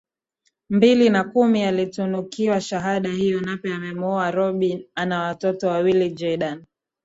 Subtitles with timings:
[0.69, 6.65] mbili na kumi alitunukiwa shahada hiyo Nape amemuoa Rhobi ana watoto wawili Jaydan na